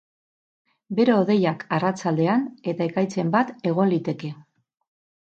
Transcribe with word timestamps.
Bero-hodeiak 0.99 1.61
arratsaldean, 1.77 2.49
eta 2.75 2.89
ekaitzen 2.91 3.33
bat 3.39 3.57
egon 3.75 3.97
liteke. 3.97 4.37